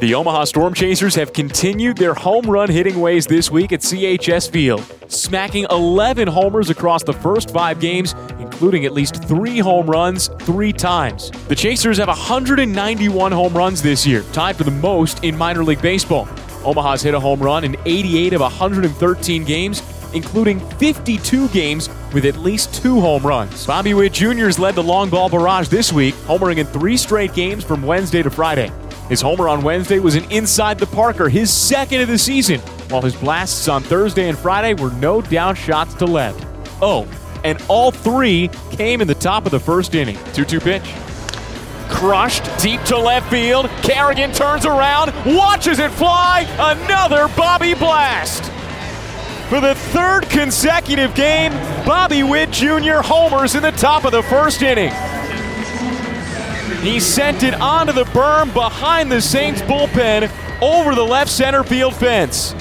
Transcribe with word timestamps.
The 0.00 0.14
Omaha 0.14 0.44
Storm 0.44 0.72
Chasers 0.72 1.14
have 1.16 1.34
continued 1.34 1.98
their 1.98 2.14
home 2.14 2.46
run 2.46 2.70
hitting 2.70 3.02
ways 3.02 3.26
this 3.26 3.50
week 3.50 3.70
at 3.70 3.80
CHS 3.80 4.50
Field, 4.50 4.82
smacking 5.08 5.66
11 5.70 6.26
homers 6.26 6.70
across 6.70 7.02
the 7.02 7.12
first 7.12 7.50
five 7.50 7.80
games, 7.80 8.14
including 8.38 8.86
at 8.86 8.94
least 8.94 9.22
three 9.24 9.58
home 9.58 9.86
runs 9.86 10.28
three 10.40 10.72
times. 10.72 11.30
The 11.48 11.54
Chasers 11.54 11.98
have 11.98 12.08
191 12.08 13.30
home 13.30 13.52
runs 13.52 13.82
this 13.82 14.06
year, 14.06 14.24
tied 14.32 14.56
for 14.56 14.64
the 14.64 14.70
most 14.70 15.22
in 15.22 15.36
minor 15.36 15.62
league 15.62 15.82
baseball. 15.82 16.26
Omaha's 16.64 17.02
hit 17.02 17.12
a 17.12 17.20
home 17.20 17.40
run 17.40 17.62
in 17.62 17.76
88 17.84 18.32
of 18.32 18.40
113 18.40 19.44
games, 19.44 19.82
including 20.14 20.60
52 20.78 21.48
games 21.48 21.90
with 22.14 22.24
at 22.24 22.38
least 22.38 22.72
two 22.72 23.02
home 23.02 23.26
runs. 23.26 23.66
Bobby 23.66 23.92
Witt 23.92 24.14
Jr. 24.14 24.46
has 24.46 24.58
led 24.58 24.76
the 24.76 24.82
long 24.82 25.10
ball 25.10 25.28
barrage 25.28 25.68
this 25.68 25.92
week, 25.92 26.14
homering 26.26 26.56
in 26.56 26.66
three 26.66 26.96
straight 26.96 27.34
games 27.34 27.64
from 27.64 27.82
Wednesday 27.82 28.22
to 28.22 28.30
Friday. 28.30 28.72
His 29.10 29.20
homer 29.20 29.48
on 29.48 29.62
Wednesday 29.62 29.98
was 29.98 30.14
an 30.14 30.22
inside 30.30 30.78
the 30.78 30.86
Parker, 30.86 31.28
his 31.28 31.52
second 31.52 32.00
of 32.00 32.06
the 32.06 32.16
season, 32.16 32.60
while 32.90 33.02
his 33.02 33.16
blasts 33.16 33.66
on 33.66 33.82
Thursday 33.82 34.28
and 34.28 34.38
Friday 34.38 34.80
were 34.80 34.92
no 34.92 35.20
down 35.20 35.56
shots 35.56 35.94
to 35.94 36.04
left. 36.04 36.46
Oh, 36.80 37.08
and 37.42 37.60
all 37.66 37.90
three 37.90 38.48
came 38.70 39.00
in 39.00 39.08
the 39.08 39.16
top 39.16 39.46
of 39.46 39.50
the 39.50 39.58
first 39.58 39.96
inning. 39.96 40.16
2 40.32 40.44
2 40.44 40.60
pitch. 40.60 40.94
Crushed 41.88 42.44
deep 42.62 42.80
to 42.84 42.96
left 42.96 43.28
field. 43.30 43.68
Kerrigan 43.82 44.30
turns 44.30 44.64
around, 44.64 45.12
watches 45.26 45.80
it 45.80 45.90
fly. 45.90 46.46
Another 46.60 47.26
Bobby 47.36 47.74
Blast. 47.74 48.44
For 49.48 49.60
the 49.60 49.74
third 49.74 50.30
consecutive 50.30 51.16
game, 51.16 51.50
Bobby 51.84 52.22
Witt 52.22 52.52
Jr. 52.52 53.00
homers 53.02 53.56
in 53.56 53.62
the 53.64 53.72
top 53.72 54.04
of 54.04 54.12
the 54.12 54.22
first 54.22 54.62
inning. 54.62 54.92
He 56.78 56.98
sent 57.00 57.42
it 57.42 57.54
onto 57.54 57.92
the 57.92 58.04
berm 58.04 58.52
behind 58.54 59.12
the 59.12 59.20
Saints 59.20 59.60
bullpen 59.62 60.30
over 60.62 60.94
the 60.94 61.04
left 61.04 61.30
center 61.30 61.62
field 61.62 61.94
fence. 61.94 62.54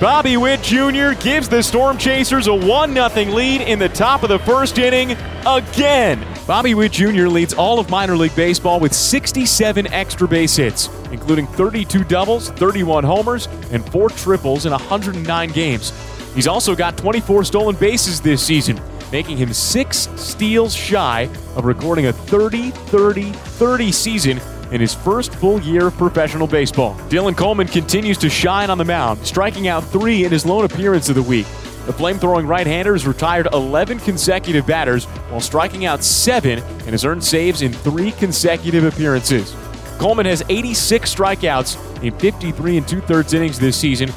Bobby 0.00 0.36
Witt 0.36 0.62
Jr. 0.62 1.12
gives 1.18 1.48
the 1.48 1.62
Storm 1.62 1.96
Chasers 1.96 2.46
a 2.46 2.54
1 2.54 2.94
0 2.94 3.08
lead 3.32 3.60
in 3.62 3.78
the 3.78 3.88
top 3.88 4.22
of 4.22 4.28
the 4.28 4.38
first 4.40 4.76
inning 4.78 5.12
again. 5.46 6.26
Bobby 6.46 6.74
Witt 6.74 6.92
Jr. 6.92 7.26
leads 7.26 7.54
all 7.54 7.78
of 7.78 7.88
minor 7.88 8.16
league 8.16 8.36
baseball 8.36 8.80
with 8.80 8.92
67 8.92 9.86
extra 9.86 10.28
base 10.28 10.56
hits, 10.56 10.90
including 11.10 11.46
32 11.46 12.04
doubles, 12.04 12.50
31 12.50 13.04
homers, 13.04 13.46
and 13.70 13.88
4 13.90 14.10
triples 14.10 14.66
in 14.66 14.72
109 14.72 15.50
games. 15.52 15.92
He's 16.34 16.48
also 16.48 16.74
got 16.74 16.98
24 16.98 17.44
stolen 17.44 17.76
bases 17.76 18.20
this 18.20 18.42
season, 18.42 18.78
making 19.14 19.36
him 19.36 19.52
six 19.52 20.08
steals 20.16 20.74
shy 20.74 21.30
of 21.54 21.64
recording 21.64 22.06
a 22.06 22.12
30 22.12 22.72
30 22.72 23.30
30 23.30 23.92
season 23.92 24.40
in 24.72 24.80
his 24.80 24.92
first 24.92 25.32
full 25.36 25.60
year 25.60 25.86
of 25.86 25.96
professional 25.96 26.48
baseball. 26.48 26.96
Dylan 27.08 27.36
Coleman 27.36 27.68
continues 27.68 28.18
to 28.18 28.28
shine 28.28 28.70
on 28.70 28.78
the 28.78 28.84
mound, 28.84 29.24
striking 29.24 29.68
out 29.68 29.84
three 29.84 30.24
in 30.24 30.32
his 30.32 30.44
lone 30.44 30.64
appearance 30.64 31.08
of 31.08 31.14
the 31.14 31.22
week. 31.22 31.46
The 31.86 31.92
flame 31.92 32.18
throwing 32.18 32.48
right 32.48 32.66
hander 32.66 32.92
has 32.92 33.06
retired 33.06 33.46
11 33.52 34.00
consecutive 34.00 34.66
batters 34.66 35.04
while 35.04 35.40
striking 35.40 35.84
out 35.84 36.02
seven 36.02 36.58
and 36.58 36.88
has 36.88 37.04
earned 37.04 37.22
saves 37.22 37.62
in 37.62 37.72
three 37.72 38.10
consecutive 38.10 38.82
appearances. 38.82 39.54
Coleman 39.98 40.26
has 40.26 40.42
86 40.48 41.14
strikeouts 41.14 42.02
in 42.02 42.18
53 42.18 42.78
and 42.78 42.88
two 42.88 43.00
thirds 43.00 43.32
innings 43.32 43.60
this 43.60 43.76
season, 43.76 44.10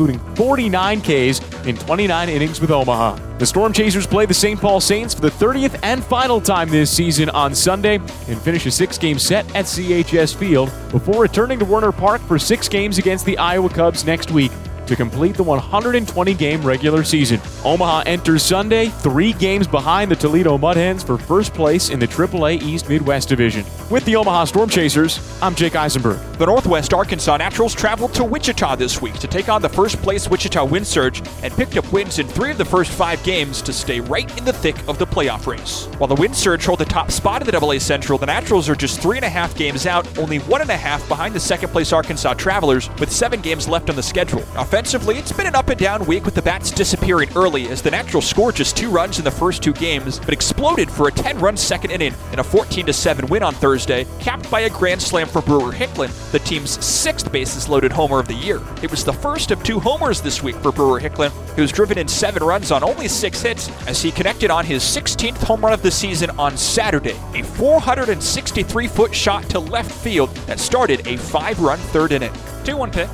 including 0.00 0.34
49 0.34 1.00
Ks 1.02 1.66
in 1.66 1.76
29 1.76 2.28
innings 2.30 2.60
with 2.60 2.70
Omaha. 2.70 3.18
The 3.36 3.44
Storm 3.44 3.72
Chasers 3.72 4.06
play 4.06 4.24
the 4.24 4.32
St. 4.32 4.58
Paul 4.58 4.80
Saints 4.80 5.12
for 5.12 5.20
the 5.20 5.30
30th 5.30 5.78
and 5.82 6.02
final 6.02 6.40
time 6.40 6.70
this 6.70 6.90
season 6.90 7.28
on 7.30 7.54
Sunday 7.54 7.96
and 7.96 8.40
finish 8.40 8.64
a 8.64 8.70
six 8.70 8.96
game 8.96 9.18
set 9.18 9.44
at 9.54 9.66
CHS 9.66 10.34
Field 10.34 10.72
before 10.90 11.20
returning 11.20 11.58
to 11.58 11.66
Werner 11.66 11.92
Park 11.92 12.22
for 12.22 12.38
six 12.38 12.66
games 12.68 12.96
against 12.96 13.26
the 13.26 13.36
Iowa 13.36 13.68
Cubs 13.68 14.06
next 14.06 14.30
week 14.30 14.52
to 14.86 14.96
complete 14.96 15.36
the 15.36 15.42
120 15.42 16.34
game 16.34 16.62
regular 16.62 17.04
season. 17.04 17.38
Omaha 17.62 18.04
enters 18.06 18.42
Sunday 18.42 18.86
three 18.88 19.34
games 19.34 19.68
behind 19.68 20.10
the 20.10 20.16
Toledo 20.16 20.56
Mud 20.56 20.76
Hens 20.76 21.02
for 21.02 21.18
first 21.18 21.52
place 21.52 21.90
in 21.90 21.98
the 22.00 22.08
AAA 22.08 22.62
East 22.62 22.88
Midwest 22.88 23.28
Division. 23.28 23.66
With 23.90 24.04
the 24.06 24.16
Omaha 24.16 24.46
Storm 24.46 24.70
Chasers, 24.70 25.20
I'm 25.42 25.54
Jake 25.54 25.76
Eisenberg. 25.76 26.29
The 26.40 26.46
Northwest 26.46 26.94
Arkansas 26.94 27.36
Naturals 27.36 27.74
traveled 27.74 28.14
to 28.14 28.24
Wichita 28.24 28.74
this 28.76 29.02
week 29.02 29.12
to 29.18 29.26
take 29.26 29.50
on 29.50 29.60
the 29.60 29.68
first 29.68 30.00
place 30.00 30.26
Wichita 30.26 30.64
Wind 30.64 30.86
Surge 30.86 31.20
and 31.42 31.52
picked 31.52 31.76
up 31.76 31.92
wins 31.92 32.18
in 32.18 32.26
three 32.26 32.50
of 32.50 32.56
the 32.56 32.64
first 32.64 32.90
five 32.92 33.22
games 33.22 33.60
to 33.60 33.74
stay 33.74 34.00
right 34.00 34.38
in 34.38 34.46
the 34.46 34.52
thick 34.54 34.88
of 34.88 34.98
the 34.98 35.06
playoff 35.06 35.46
race. 35.46 35.84
While 35.98 36.08
the 36.08 36.14
Wind 36.14 36.34
Surge 36.34 36.64
hold 36.64 36.78
the 36.78 36.86
top 36.86 37.10
spot 37.10 37.42
in 37.42 37.46
the 37.46 37.54
AA 37.60 37.78
Central, 37.78 38.16
the 38.16 38.24
Naturals 38.24 38.70
are 38.70 38.74
just 38.74 39.02
three 39.02 39.18
and 39.18 39.26
a 39.26 39.28
half 39.28 39.54
games 39.54 39.84
out, 39.84 40.06
only 40.16 40.38
one 40.38 40.62
and 40.62 40.70
a 40.70 40.76
half 40.78 41.06
behind 41.08 41.34
the 41.34 41.40
second 41.40 41.68
place 41.72 41.92
Arkansas 41.92 42.32
Travelers, 42.32 42.88
with 42.98 43.12
seven 43.12 43.42
games 43.42 43.68
left 43.68 43.90
on 43.90 43.96
the 43.96 44.02
schedule. 44.02 44.42
Offensively, 44.56 45.18
it's 45.18 45.32
been 45.32 45.46
an 45.46 45.54
up 45.54 45.68
and 45.68 45.78
down 45.78 46.06
week 46.06 46.24
with 46.24 46.34
the 46.34 46.40
bats 46.40 46.70
disappearing 46.70 47.28
early 47.36 47.68
as 47.68 47.82
the 47.82 47.90
Naturals 47.90 48.26
scored 48.26 48.56
just 48.56 48.78
two 48.78 48.88
runs 48.88 49.18
in 49.18 49.26
the 49.26 49.30
first 49.30 49.62
two 49.62 49.74
games, 49.74 50.18
but 50.18 50.32
exploded 50.32 50.90
for 50.90 51.08
a 51.08 51.12
10 51.12 51.38
run 51.38 51.58
second 51.58 51.90
inning 51.90 52.14
in 52.32 52.38
a 52.38 52.44
14 52.44 52.90
7 52.90 53.26
win 53.26 53.42
on 53.42 53.52
Thursday, 53.52 54.06
capped 54.20 54.50
by 54.50 54.60
a 54.60 54.70
grand 54.70 55.02
slam 55.02 55.28
for 55.28 55.42
Brewer 55.42 55.70
Hicklin, 55.70 56.08
the 56.32 56.38
team's 56.40 56.82
sixth 56.84 57.30
bases 57.32 57.68
loaded 57.68 57.92
homer 57.92 58.18
of 58.18 58.28
the 58.28 58.34
year. 58.34 58.60
It 58.82 58.90
was 58.90 59.04
the 59.04 59.12
first 59.12 59.50
of 59.50 59.62
two 59.62 59.80
homers 59.80 60.20
this 60.20 60.42
week 60.42 60.56
for 60.56 60.72
Brewer 60.72 61.00
Hicklin, 61.00 61.30
who's 61.56 61.72
driven 61.72 61.98
in 61.98 62.08
seven 62.08 62.42
runs 62.42 62.70
on 62.70 62.84
only 62.84 63.08
six 63.08 63.42
hits 63.42 63.68
as 63.86 64.00
he 64.00 64.10
connected 64.10 64.50
on 64.50 64.64
his 64.64 64.82
16th 64.82 65.42
home 65.42 65.62
run 65.62 65.72
of 65.72 65.82
the 65.82 65.90
season 65.90 66.30
on 66.38 66.56
Saturday, 66.56 67.16
a 67.34 67.42
463 67.42 68.86
foot 68.86 69.14
shot 69.14 69.48
to 69.50 69.58
left 69.58 69.90
field 69.90 70.30
that 70.46 70.60
started 70.60 71.06
a 71.06 71.16
five 71.16 71.60
run 71.60 71.78
third 71.78 72.12
inning. 72.12 72.32
2 72.64 72.76
1 72.76 72.90
pitch. 72.90 73.08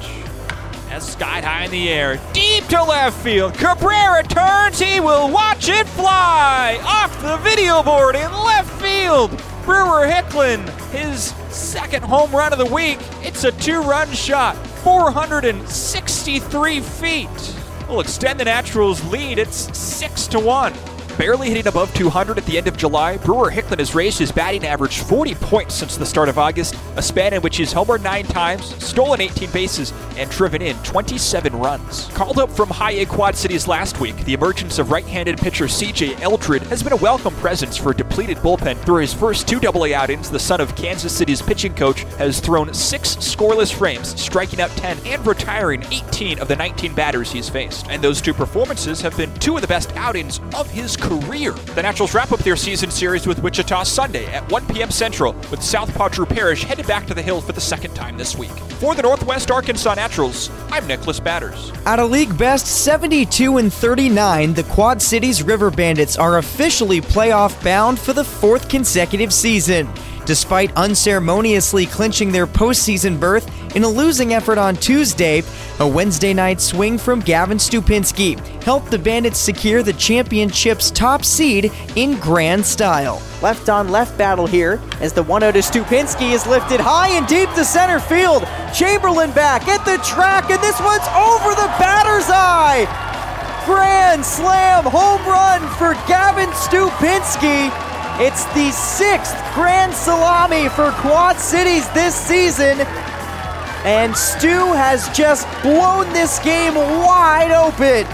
As 0.91 1.13
sky 1.13 1.41
high 1.41 1.65
in 1.65 1.71
the 1.71 1.89
air, 1.89 2.21
deep 2.33 2.65
to 2.69 2.83
left 2.83 3.23
field. 3.23 3.55
Cabrera 3.55 4.23
turns, 4.23 4.79
he 4.79 5.01
will 5.01 5.31
watch 5.31 5.69
it 5.69 5.87
fly 5.89 6.79
off 6.85 7.21
the 7.21 7.37
video 7.39 7.83
board 7.83 8.15
in 8.15 8.31
left 8.33 8.71
field. 8.81 9.31
Brewer 9.65 10.07
Hicklin, 10.07 10.63
his 10.91 11.35
second 11.67 12.05
home 12.05 12.31
run 12.31 12.53
of 12.53 12.59
the 12.61 12.67
week. 12.67 12.99
It's 13.23 13.43
a 13.45 13.51
two 13.53 13.83
run 13.83 14.11
shot, 14.13 14.57
463 14.85 16.81
feet. 16.81 17.29
Will 17.89 18.01
extend 18.01 18.39
the 18.41 18.45
Naturals' 18.45 19.05
lead. 19.07 19.39
It's 19.39 19.77
6 19.77 20.29
to 20.29 20.39
1 20.39 20.73
barely 21.17 21.49
hitting 21.49 21.67
above 21.67 21.93
200 21.95 22.39
at 22.39 22.45
the 22.47 22.59
end 22.59 22.69
of 22.69 22.77
July, 22.77 23.17
Brewer 23.17 23.51
Hicklin 23.51 23.79
has 23.79 23.95
raised 23.95 24.19
his 24.19 24.31
batting 24.31 24.67
average 24.67 25.01
40 25.01 25.35
points 25.37 25.75
since 25.75 25.97
the 25.97 26.07
start 26.07 26.29
of 26.29 26.39
August, 26.39 26.77
a 26.97 27.03
span 27.03 27.33
in 27.33 27.43
which 27.43 27.57
he's 27.57 27.73
homered 27.73 28.03
nine 28.03 28.27
times, 28.27 28.75
stolen 28.85 29.21
18 29.21 29.51
bases, 29.51 29.93
and 30.17 30.31
driven 30.31 30.61
in 30.61 30.77
27 30.83 31.55
runs. 31.57 32.09
Called 32.09 32.39
up 32.39 32.51
from 32.51 32.69
high 32.69 32.93
A 32.93 33.07
Quad 33.07 33.35
Cities 33.35 33.67
last 33.67 34.01
week, 34.01 34.17
the 34.25 34.35
emergence 34.35 34.79
of 34.79 34.91
right-handed 34.91 35.39
pitcher 35.39 35.65
CJ 35.65 36.21
Eldred 36.21 36.63
has 36.65 36.83
been 36.83 36.93
a 36.93 36.97
welcome 36.97 37.35
presence 37.37 37.77
for 37.77 37.91
a 37.91 37.97
depleted 37.97 38.39
bullpen. 38.39 38.77
Through 38.85 39.01
his 39.01 39.15
first 39.15 39.49
two 39.49 39.61
AA 39.67 39.95
outings, 39.95 40.31
the 40.31 40.39
son 40.39 40.61
of 40.61 40.77
Kansas 40.77 41.17
City's 41.17 41.43
pitching 41.43 41.75
coach 41.75 42.03
has 42.19 42.41
thrown 42.41 42.73
six 42.75 43.17
scoreless 43.17 43.73
frames, 43.73 44.21
striking 44.21 44.61
out 44.61 44.71
10 44.71 44.99
and 45.07 45.27
retiring 45.27 45.83
18 45.91 46.41
of 46.41 46.49
the 46.49 46.57
19 46.57 46.95
batters 46.95 47.33
he's 47.33 47.49
faced. 47.49 47.87
And 47.89 48.03
those 48.03 48.21
two 48.21 48.35
performances 48.35 49.01
have 49.01 49.17
been 49.17 49.33
two 49.35 49.57
of 49.57 49.63
the 49.63 49.69
best 49.69 49.95
outings 49.97 50.41
of 50.55 50.71
his 50.71 50.97
career. 50.97 51.06
The 51.09 51.83
Naturals 51.83 52.15
wrap 52.15 52.33
up 52.33 52.41
their 52.41 52.57
season 52.57 52.91
series 52.91 53.29
with 53.29 53.41
Wichita 53.41 53.85
Sunday 53.85 54.27
at 54.27 54.51
1 54.51 54.67
p.m. 54.67 54.91
Central, 54.91 55.35
with 55.53 55.63
Southpaw 55.63 56.09
Drew 56.09 56.27
Parrish 56.27 56.65
headed 56.65 56.87
back 56.87 57.07
to 57.07 57.15
the 57.15 57.23
Hill 57.23 57.41
for 57.41 57.53
the 57.53 57.61
second 57.61 57.95
time 57.95 58.19
this 58.19 58.37
week. 58.37 58.51
For 58.81 58.95
the 58.95 59.03
Northwest 59.03 59.51
Arkansas 59.53 59.95
Naturals, 59.95 60.51
I'm 60.71 60.87
Nicholas 60.87 61.21
Badders. 61.21 61.73
At 61.87 62.01
a 62.01 62.05
league 62.05 62.37
best 62.37 62.67
72 62.67 63.59
and 63.59 63.73
39, 63.73 64.55
the 64.55 64.65
Quad 64.65 65.01
Cities 65.01 65.45
River 65.45 65.71
Bandits 65.71 66.17
are 66.17 66.39
officially 66.39 67.01
playoff 67.01 67.63
bound 67.63 68.01
for 68.01 68.13
the 68.13 68.25
fourth 68.25 68.69
consecutive 68.69 69.33
season. 69.33 69.89
Despite 70.27 70.77
unceremoniously 70.77 71.87
clinching 71.87 72.33
their 72.33 72.49
postseason 72.49 73.19
berth 73.19 73.49
in 73.77 73.85
a 73.85 73.89
losing 73.89 74.35
effort 74.35 74.59
on 74.59 74.75
Tuesday, 74.75 75.45
a 75.79 75.87
Wednesday 75.87 76.35
night 76.35 76.61
swing 76.61 76.99
from 76.99 77.21
Gavin 77.21 77.59
Stupienski 77.59 78.37
helped 78.65 78.91
the 78.91 78.99
Bandits 78.99 79.39
secure 79.39 79.85
the 79.85 79.93
championship's 79.93 80.91
top 80.91 81.25
seed 81.25 81.71
in 81.95 82.19
grand 82.19 82.67
style. 82.67 83.23
Left 83.41 83.69
on 83.69 83.91
left 83.91 84.19
battle 84.19 84.49
here 84.49 84.81
as 85.01 85.13
the 85.13 85.23
1 85.23 85.43
0 85.43 85.53
to 85.53 85.61
Stupienski 85.61 86.33
is 86.33 86.45
lifted 86.45 86.81
high 86.81 87.11
and 87.11 87.27
deep 87.29 87.49
to 87.51 87.65
center 87.65 88.01
field. 88.01 88.43
Chamberlain 88.75 89.31
back 89.31 89.69
at 89.69 89.85
the 89.85 90.03
track, 90.03 90.51
and 90.51 90.61
this 90.61 90.81
one's 90.81 91.07
over 91.15 91.55
the 91.55 91.71
batter's 91.79 92.29
eye. 92.29 92.83
Grand 93.65 94.25
slam 94.25 94.83
home 94.85 95.25
run 95.25 95.61
for 95.77 95.95
Gavin 96.09 96.51
Stupienski. 96.51 97.86
It's 98.19 98.47
the 98.55 98.71
sixth 98.71 99.37
grand 99.53 99.93
salami 99.93 100.71
for 100.71 100.91
Quad 100.93 101.37
Cities 101.37 101.87
this 101.91 102.15
season. 102.15 102.81
And 103.85 104.17
Stu 104.17 104.73
has 104.73 105.15
just 105.15 105.47
blown 105.61 106.11
this 106.15 106.39
game 106.39 106.77
wide 106.77 107.53
open. 107.53 108.07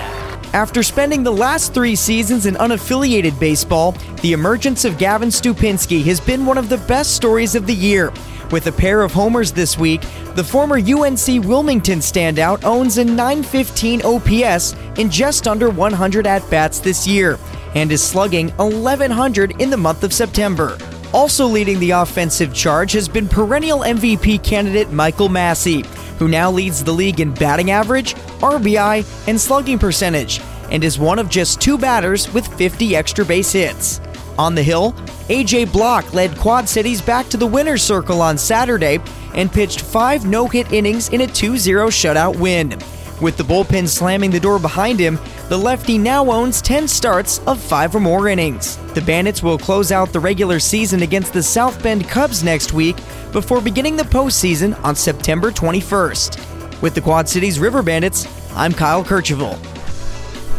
After 0.55 0.83
spending 0.83 1.23
the 1.23 1.31
last 1.31 1.73
three 1.73 1.95
seasons 1.95 2.47
in 2.47 2.55
unaffiliated 2.55 3.39
baseball, 3.39 3.93
the 4.23 4.33
emergence 4.33 4.85
of 4.85 4.99
Gavin 4.99 5.29
Stupienski 5.29 6.03
has 6.03 6.19
been 6.19 6.47
one 6.47 6.59
of 6.59 6.69
the 6.69 6.79
best 6.79 7.15
stories 7.15 7.55
of 7.55 7.69
the 7.69 7.75
year. 7.75 8.13
With 8.51 8.67
a 8.67 8.73
pair 8.73 9.03
of 9.03 9.13
homers 9.13 9.53
this 9.53 9.79
week, 9.79 10.01
the 10.35 10.43
former 10.43 10.79
UNC 10.79 11.45
Wilmington 11.47 12.01
standout 12.01 12.65
owns 12.65 12.99
a 12.99 13.05
915 13.05 14.03
OPS 14.03 14.75
in 14.99 15.09
just 15.09 15.47
under 15.47 15.71
100 15.71 16.27
at 16.27 16.51
bats 16.51 16.81
this 16.81 17.07
year 17.07 17.39
and 17.75 17.91
is 17.93 18.03
slugging 18.03 18.49
1100 18.57 19.61
in 19.61 19.71
the 19.71 19.77
month 19.77 20.05
of 20.05 20.13
September. 20.13 20.79
Also 21.13 21.47
leading 21.47 21.79
the 21.79 21.91
offensive 21.91 22.55
charge 22.55 22.93
has 22.93 23.09
been 23.09 23.29
perennial 23.29 23.81
MVP 23.81 24.43
candidate 24.43 24.91
Michael 24.91 25.29
Massey, 25.29 25.85
who 26.19 26.29
now 26.29 26.51
leads 26.51 26.83
the 26.83 26.93
league 26.93 27.21
in 27.21 27.35
batting 27.35 27.71
average, 27.71 28.15
RBI, 28.41 29.29
and 29.29 29.41
slugging 29.41 29.79
percentage, 29.79 30.41
and 30.71 30.83
is 30.83 30.99
one 30.99 31.19
of 31.19 31.29
just 31.29 31.61
two 31.61 31.77
batters 31.77 32.33
with 32.33 32.47
50 32.57 32.97
extra 32.97 33.25
base 33.25 33.53
hits. 33.53 34.01
On 34.39 34.55
the 34.55 34.63
hill, 34.63 34.93
AJ 35.29 35.71
Block 35.73 36.15
led 36.15 36.37
Quad 36.39 36.69
Cities 36.69 37.03
back 37.03 37.29
to 37.29 37.37
the 37.37 37.47
winner's 37.47 37.83
circle 37.83 38.23
on 38.23 38.39
Saturday 38.39 38.99
and 39.35 39.53
pitched 39.53 39.83
five 39.83 40.25
no 40.27 40.47
hit 40.47 40.73
innings 40.73 41.11
in 41.11 41.21
a 41.21 41.27
2 41.27 41.59
0 41.59 41.89
shutout 41.89 42.39
win. 42.39 42.79
With 43.23 43.37
the 43.37 43.45
bullpen 43.45 43.87
slamming 43.87 44.33
the 44.33 44.41
door 44.41 44.59
behind 44.59 44.99
him, 44.99 45.17
the 45.49 45.57
lefty 45.57 45.97
now 45.97 46.29
owns 46.29 46.61
10 46.61 46.89
starts 46.89 47.39
of 47.47 47.61
5 47.61 47.95
or 47.95 48.01
more 48.01 48.27
innings. 48.27 48.79
The 48.95 49.01
Bandits 49.01 49.45
will 49.45 49.59
close 49.59 49.93
out 49.93 50.13
the 50.13 50.19
regular 50.19 50.59
season 50.59 51.03
against 51.03 51.33
the 51.33 51.43
South 51.43 51.81
Bend 51.85 52.09
Cubs 52.09 52.43
next 52.43 52.73
week 52.73 52.97
before 53.31 53.61
beginning 53.61 53.95
the 53.95 54.03
postseason 54.03 54.77
on 54.83 54.97
September 54.97 55.53
21st. 55.53 56.83
With 56.83 56.97
the 56.97 57.01
Quad 57.01 57.29
Cities 57.29 57.61
River 57.61 57.81
Bandits, 57.81 58.27
I'm 58.57 58.73
Kyle 58.73 59.05
Kercheval. 59.05 59.57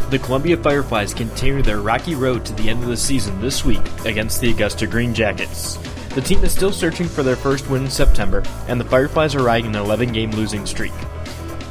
The 0.08 0.18
Columbia 0.18 0.56
Fireflies 0.56 1.12
continue 1.12 1.60
their 1.60 1.82
rocky 1.82 2.14
road 2.14 2.46
to 2.46 2.54
the 2.54 2.70
end 2.70 2.82
of 2.82 2.88
the 2.88 2.96
season 2.96 3.38
this 3.42 3.62
week 3.62 3.86
against 4.06 4.40
the 4.40 4.50
Augusta 4.50 4.86
Green 4.86 5.12
Jackets. 5.12 5.76
The 6.14 6.22
team 6.22 6.42
is 6.42 6.52
still 6.52 6.72
searching 6.72 7.08
for 7.08 7.22
their 7.22 7.36
first 7.36 7.68
win 7.68 7.84
in 7.84 7.90
September, 7.90 8.42
and 8.68 8.80
the 8.80 8.86
Fireflies 8.86 9.34
are 9.34 9.42
riding 9.42 9.76
an 9.76 9.82
11 9.82 10.12
game 10.12 10.30
losing 10.30 10.64
streak. 10.64 10.92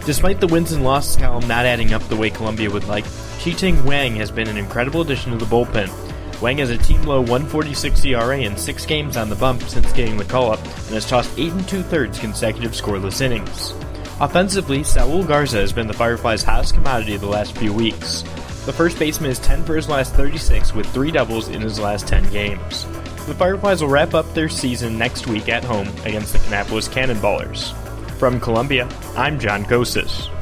Despite 0.06 0.42
the 0.42 0.48
wins 0.48 0.74
and 0.74 0.84
losses 0.84 1.16
column 1.16 1.48
not 1.48 1.66
adding 1.66 1.94
up 1.94 2.04
the 2.10 2.18
way 2.18 2.30
Columbia 2.30 2.70
would 2.70 2.84
like, 2.90 3.06
Chi-Ting 3.40 3.86
Wang 3.86 4.16
has 4.18 4.32
been 4.32 4.50
an 4.50 4.58
incredible 4.58 5.00
addition 5.00 5.32
to 5.32 5.38
the 5.38 5.46
bullpen. 5.46 5.90
Wang 6.42 6.58
has 6.58 6.72
a 6.72 6.78
team 6.78 7.02
low 7.04 7.22
146 7.22 8.04
ERA 8.04 8.40
in 8.40 8.58
six 8.58 8.86
games 8.86 9.16
on 9.16 9.30
the 9.30 9.36
bump 9.36 9.62
since 9.64 9.94
getting 9.94 10.18
the 10.18 10.26
call 10.26 10.52
up 10.52 10.60
and 10.62 10.90
has 10.90 11.08
tossed 11.08 11.40
eight 11.40 11.54
and 11.54 11.66
two 11.70 11.82
thirds 11.82 12.20
consecutive 12.20 12.74
scoreless 12.74 13.22
innings. 13.22 13.72
Offensively, 14.20 14.84
Saul 14.84 15.24
Garza 15.24 15.60
has 15.60 15.72
been 15.72 15.88
the 15.88 15.94
Fireflies' 15.94 16.44
hottest 16.44 16.74
commodity 16.74 17.16
the 17.16 17.26
last 17.26 17.58
few 17.58 17.72
weeks. 17.72 18.24
The 18.66 18.74
first 18.74 19.00
baseman 19.00 19.32
is 19.32 19.40
10 19.40 19.64
for 19.64 19.78
his 19.78 19.88
last 19.88 20.14
36 20.16 20.74
with 20.74 20.86
three 20.88 21.12
doubles 21.12 21.48
in 21.48 21.62
his 21.62 21.80
last 21.80 22.08
10 22.10 22.30
games. 22.30 22.86
The 23.26 23.36
Fireflies 23.36 23.82
will 23.82 23.90
wrap 23.90 24.14
up 24.14 24.34
their 24.34 24.50
season 24.50 24.98
next 24.98 25.28
week 25.28 25.48
at 25.48 25.64
home 25.64 25.88
against 26.04 26.34
the 26.34 26.40
Kannapolis 26.40 26.90
Cannonballers. 26.90 27.74
From 28.18 28.40
Columbia, 28.40 28.88
I'm 29.18 29.40
John 29.40 29.66
Kosis. 29.66 30.33